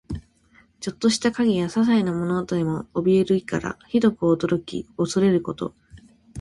[0.79, 5.75] ちょっとした影やささいな物音にもおびえる意から、ひどく驚き怖れること。